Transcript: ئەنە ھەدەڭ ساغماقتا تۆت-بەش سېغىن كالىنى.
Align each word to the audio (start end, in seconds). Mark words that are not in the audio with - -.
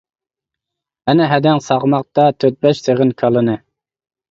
ئەنە 1.13 1.27
ھەدەڭ 1.33 1.61
ساغماقتا 1.67 2.27
تۆت-بەش 2.41 2.83
سېغىن 2.89 3.15
كالىنى. 3.23 3.61